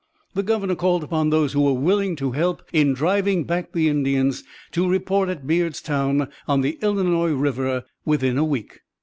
[0.33, 4.43] The governor called upon those who were willing to help in driving back the Indians
[4.71, 8.79] to report at Beardstown, on the Illinois River, within a week.